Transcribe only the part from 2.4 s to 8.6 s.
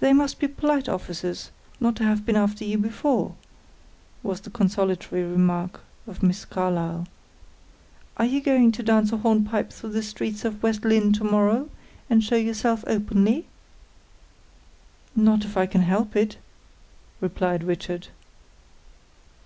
you before," was the consolatory remark of Miss Carlyle. "Are you